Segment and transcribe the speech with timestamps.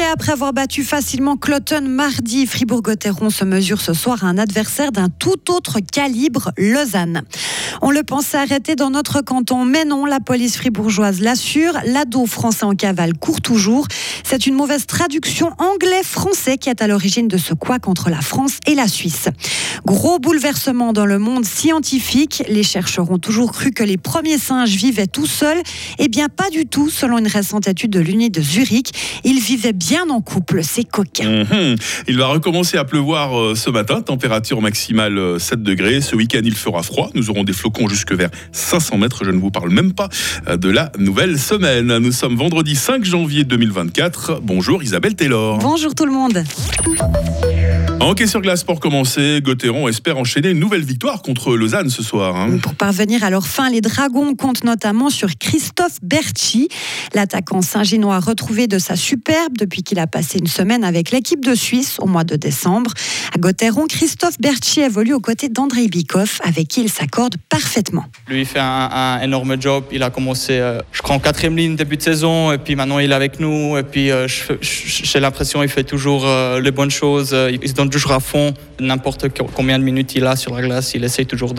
[0.00, 5.08] après avoir battu facilement Cloton mardi, Fribourg-Gotteron se mesure ce soir à un adversaire d'un
[5.08, 7.22] tout autre calibre, Lausanne.
[7.82, 11.74] On le pensait arrêter dans notre canton, mais non, la police fribourgeoise l'assure.
[11.84, 13.86] L'ado français en cavale court toujours.
[14.24, 18.58] C'est une mauvaise traduction anglais-français qui est à l'origine de ce quoi contre la France
[18.66, 19.28] et la Suisse.
[19.84, 22.44] Gros bouleversement dans le monde scientifique.
[22.48, 25.62] Les chercheurs ont toujours cru que les premiers singes vivaient tout seuls.
[25.98, 29.20] Eh bien, pas du tout, selon une récente étude de l'Uni de Zurich.
[29.24, 31.44] Ils vivaient bien en couple, ces coquins.
[31.44, 31.76] Mhm.
[32.06, 36.00] Il va recommencer à pleuvoir euh, ce matin, température maximale 7 euh, degrés.
[36.00, 37.10] Ce week-end, il fera froid.
[37.14, 39.24] Nous aurons des flocons jusque vers 500 mètres.
[39.24, 40.08] Je ne vous parle même pas
[40.46, 41.98] euh, de la nouvelle semaine.
[41.98, 44.40] Nous sommes vendredi 5 janvier 2024.
[44.42, 45.58] Bonjour Isabelle Taylor.
[45.58, 46.44] Bonjour tout le monde.
[48.02, 52.02] En hockey sur glace pour commencer, Gauthieron espère enchaîner une nouvelle victoire contre Lausanne ce
[52.02, 52.34] soir.
[52.34, 52.58] Hein.
[52.60, 56.68] Pour parvenir à leur fin, les Dragons comptent notamment sur Christophe Berchi.
[57.14, 61.54] L'attaquant saint-ginois retrouvé de sa superbe depuis qu'il a passé une semaine avec l'équipe de
[61.54, 62.90] Suisse au mois de décembre.
[63.36, 68.06] À Gauthieron, Christophe Berchi évolue aux côtés d'André Bikoff avec qui il s'accorde parfaitement.
[68.26, 69.84] Lui il fait un, énorme job.
[69.92, 72.98] Il a commencé, euh, je crois, en quatrième ligne début de saison et puis maintenant
[72.98, 74.26] il est avec nous et puis euh,
[74.60, 77.32] j'ai l'impression qu'il fait toujours euh, les bonnes choses.
[77.48, 78.52] il se donne toujours à fond.
[78.80, 81.54] N'importe combien de minutes il a sur la glace, il essaye toujours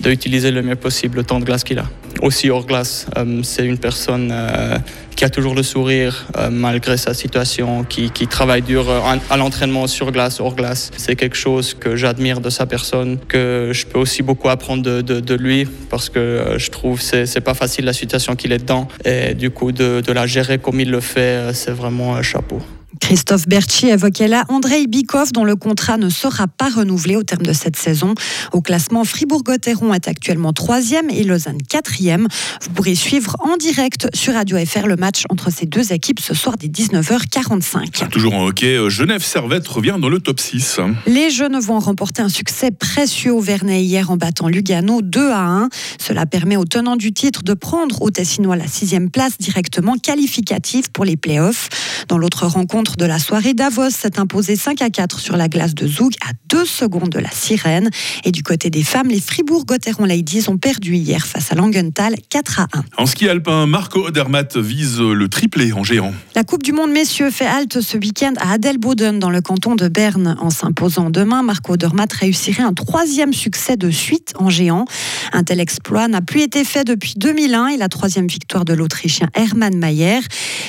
[0.00, 1.84] d'utiliser de, le mieux possible le temps de glace qu'il a.
[2.22, 4.78] Aussi hors glace, euh, c'est une personne euh,
[5.14, 8.86] qui a toujours le sourire euh, malgré sa situation, qui, travaille dur
[9.30, 10.90] à l'entraînement sur glace, hors glace.
[10.96, 15.34] C'est quelque chose que j'admire de sa personne, que je peux aussi beaucoup apprendre de,
[15.34, 19.34] lui parce que je trouve que c'est pas facile la situation qu'il est dedans et
[19.34, 22.60] du coup de, de la gérer comme il le fait, c'est vraiment un chapeau.
[23.04, 27.42] Christophe Berchi évoquait là Andrei Bikov, dont le contrat ne sera pas renouvelé au terme
[27.42, 28.14] de cette saison.
[28.52, 32.26] Au classement, Fribourg-Gotteron est actuellement troisième et Lausanne quatrième.
[32.62, 36.32] Vous pourrez suivre en direct sur Radio FR le match entre ces deux équipes ce
[36.32, 38.08] soir dès 19h45.
[38.08, 40.80] Toujours en hockey, euh, Genève Servette revient dans le top 6.
[41.06, 45.42] Les Jeunes vont remporter un succès précieux au Vernet hier en battant Lugano 2 à
[45.42, 45.68] 1.
[46.00, 50.90] Cela permet aux tenants du titre de prendre au Tessinois la sixième place directement qualificative
[50.90, 51.68] pour les playoffs.
[52.08, 55.74] Dans l'autre rencontre, de la soirée, Davos s'est imposé 5 à 4 sur la glace
[55.74, 57.90] de Zoug à 2 secondes de la sirène.
[58.24, 62.60] Et du côté des femmes, les Fribourg-Gotteron Ladies ont perdu hier face à Langenthal 4
[62.60, 62.84] à 1.
[62.98, 66.12] En ski alpin, Marco Odermatt vise le triplé en géant.
[66.34, 69.88] La Coupe du Monde messieurs fait halte ce week-end à Adelboden dans le canton de
[69.88, 70.36] Berne.
[70.40, 74.84] En s'imposant demain, Marco Odermatt réussirait un troisième succès de suite en géant.
[75.32, 79.28] Un tel exploit n'a plus été fait depuis 2001 et la troisième victoire de l'Autrichien
[79.34, 80.20] Hermann Mayer.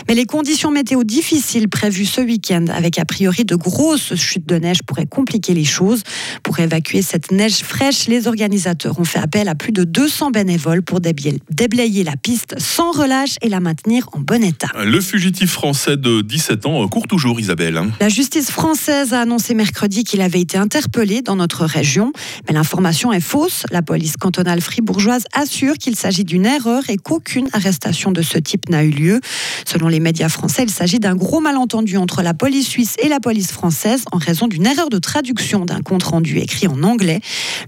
[0.07, 4.57] Mais les conditions météo difficiles prévues ce week-end, avec a priori de grosses chutes de
[4.57, 6.03] neige, pourraient compliquer les choses.
[6.43, 10.83] Pour évacuer cette neige fraîche, les organisateurs ont fait appel à plus de 200 bénévoles
[10.83, 14.67] pour déblayer la piste sans relâche et la maintenir en bon état.
[14.83, 17.81] Le fugitif français de 17 ans court toujours, Isabelle.
[17.99, 22.13] La justice française a annoncé mercredi qu'il avait été interpellé dans notre région,
[22.47, 23.63] mais l'information est fausse.
[23.71, 28.69] La police cantonale fribourgeoise assure qu'il s'agit d'une erreur et qu'aucune arrestation de ce type
[28.69, 29.21] n'a eu lieu.
[29.65, 33.19] Selon les médias français, il s'agit d'un gros malentendu entre la police suisse et la
[33.19, 37.19] police française en raison d'une erreur de traduction d'un compte rendu écrit en anglais.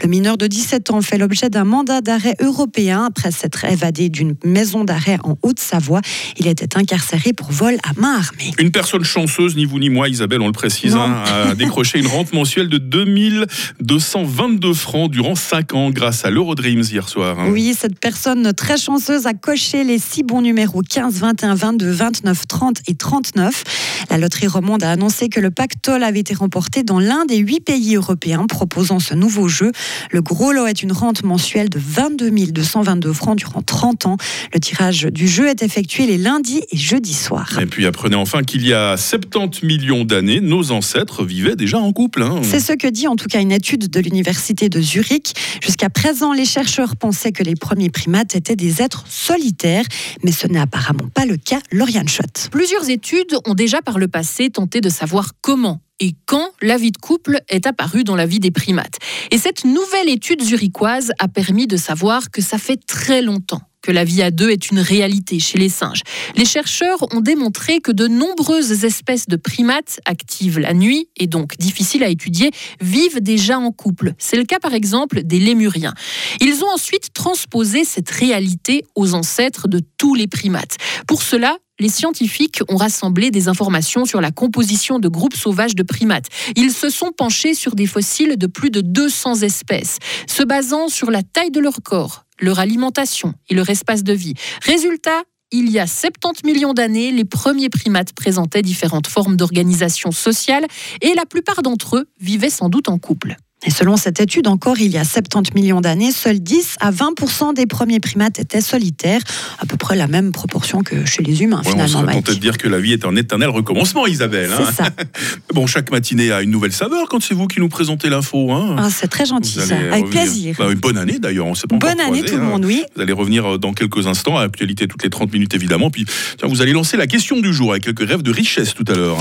[0.01, 4.33] Le mineur de 17 ans fait l'objet d'un mandat d'arrêt européen après s'être évadé d'une
[4.43, 6.01] maison d'arrêt en Haute-Savoie.
[6.37, 8.53] Il était incarcéré pour vol à main armée.
[8.57, 12.07] Une personne chanceuse, ni vous ni moi, Isabelle, on le précise, hein, a décroché une
[12.07, 17.37] rente mensuelle de 2222 francs durant 5 ans grâce à l'Eurodreams hier soir.
[17.39, 17.49] Hein.
[17.51, 22.47] Oui, cette personne très chanceuse a coché les six bons numéros 15, 21, 22, 29,
[22.47, 22.95] 30 et
[23.33, 23.63] 39.
[24.09, 27.59] La loterie romande a annoncé que le pactole avait été remporté dans l'un des huit
[27.59, 29.71] pays européens proposant ce nouveau jeu.
[30.11, 34.17] Le gros lot est une rente mensuelle de 22 222 francs durant 30 ans.
[34.53, 37.59] Le tirage du jeu est effectué les lundis et jeudis soirs.
[37.59, 41.91] Et puis apprenez enfin qu'il y a 70 millions d'années, nos ancêtres vivaient déjà en
[41.91, 42.23] couple.
[42.23, 42.41] Hein.
[42.43, 45.33] C'est ce que dit en tout cas une étude de l'université de Zurich.
[45.61, 49.85] Jusqu'à présent, les chercheurs pensaient que les premiers primates étaient des êtres solitaires,
[50.23, 51.59] mais ce n'est apparemment pas le cas.
[51.71, 52.49] Lauriane Schott.
[52.51, 56.91] Plusieurs études ont déjà par le passé tenté de savoir comment et quand la vie
[56.91, 58.99] de couple est apparue dans la vie des primates.
[59.31, 63.91] Et cette nouvelle étude zurichoise a permis de savoir que ça fait très longtemps que
[63.93, 66.01] la vie à deux est une réalité chez les singes.
[66.35, 71.57] Les chercheurs ont démontré que de nombreuses espèces de primates actives la nuit et donc
[71.57, 74.13] difficiles à étudier vivent déjà en couple.
[74.17, 75.93] C'est le cas par exemple des lémuriens.
[76.41, 80.75] Ils ont ensuite transposé cette réalité aux ancêtres de tous les primates.
[81.07, 85.83] Pour cela, les scientifiques ont rassemblé des informations sur la composition de groupes sauvages de
[85.83, 86.27] primates.
[86.55, 89.97] Ils se sont penchés sur des fossiles de plus de 200 espèces,
[90.27, 94.33] se basant sur la taille de leur corps, leur alimentation et leur espace de vie.
[94.61, 100.65] Résultat, il y a 70 millions d'années, les premiers primates présentaient différentes formes d'organisation sociale
[101.01, 103.37] et la plupart d'entre eux vivaient sans doute en couple.
[103.65, 107.55] Et selon cette étude, encore il y a 70 millions d'années, seuls 10 à 20%
[107.55, 109.21] des premiers primates étaient solitaires,
[109.59, 111.87] à peu près la même proportion que chez les humains Ouais, on finalement.
[112.01, 112.25] serait Mike.
[112.25, 114.51] tenté de dire que la vie est un éternel recommencement, Isabelle.
[114.53, 114.63] hein.
[114.69, 114.89] C'est ça.
[115.53, 118.51] Bon, chaque matinée a une nouvelle saveur quand c'est vous qui nous présentez l'info.
[118.51, 118.75] hein.
[118.77, 120.09] Ah, c'est très gentil ça, avec revenir.
[120.09, 120.55] plaisir.
[120.59, 122.45] Bah, une bonne année d'ailleurs, on s'est pas Bonne année tout le hein.
[122.45, 122.83] monde, oui.
[122.95, 125.89] Vous allez revenir euh, dans quelques instants à actualité toutes les 30 minutes évidemment.
[125.89, 126.05] Puis
[126.37, 128.93] tiens, vous allez lancer la question du jour avec quelques rêves de richesse tout à
[128.93, 129.17] l'heure.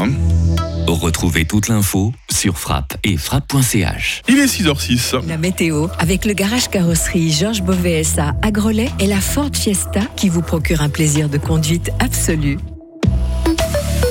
[0.88, 4.22] Retrouvez toute l'info sur frappe et frappe.ch.
[4.28, 5.26] Il est 6h06.
[5.26, 10.28] La météo, avec le garage carrosserie Georges Beauvais à Grelais et la Ford Fiesta qui
[10.28, 12.58] vous procure un plaisir de conduite absolu.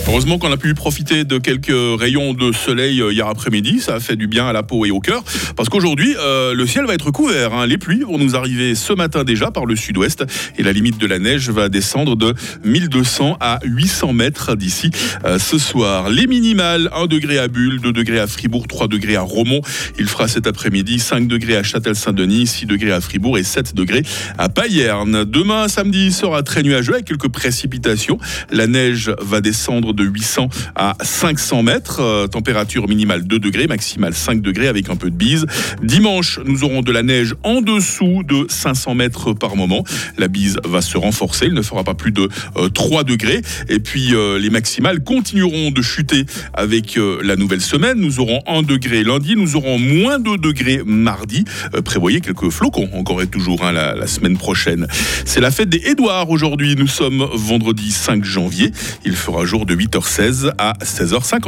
[0.07, 3.79] Heureusement qu'on a pu profiter de quelques rayons de soleil euh, hier après-midi.
[3.79, 5.23] Ça a fait du bien à la peau et au cœur.
[5.57, 7.53] Parce qu'aujourd'hui, euh, le ciel va être couvert.
[7.53, 7.65] hein.
[7.65, 10.23] Les pluies vont nous arriver ce matin déjà par le sud-ouest.
[10.59, 14.91] Et la limite de la neige va descendre de 1200 à 800 mètres d'ici
[15.25, 16.09] euh, ce soir.
[16.09, 19.61] Les minimales, 1 degré à Bulle, 2 degrés à Fribourg, 3 degrés à Romont.
[19.97, 24.03] Il fera cet après-midi 5 degrés à Châtel-Saint-Denis, 6 degrés à Fribourg et 7 degrés
[24.37, 25.25] à Payerne.
[25.25, 28.19] Demain, samedi, sera très nuageux avec quelques précipitations.
[28.51, 32.01] La neige va descendre de 800 à 500 mètres.
[32.01, 35.45] Euh, température minimale 2 degrés, maximale 5 degrés avec un peu de bise.
[35.81, 39.83] Dimanche, nous aurons de la neige en dessous de 500 mètres par moment.
[40.18, 41.45] La bise va se renforcer.
[41.47, 43.42] Il ne fera pas plus de euh, 3 degrés.
[43.69, 48.00] Et puis, euh, les maximales continueront de chuter avec euh, la nouvelle semaine.
[48.00, 49.36] Nous aurons 1 degré lundi.
[49.36, 51.45] Nous aurons moins 2 degrés mardi.
[51.74, 54.88] Euh, prévoyez quelques flocons encore et toujours hein, la, semaine prochaine.
[55.25, 56.75] C'est la fête des Édouards aujourd'hui.
[56.75, 58.71] Nous sommes vendredi 5 janvier.
[59.03, 61.41] Il fera jour de 8h16 à 16h50.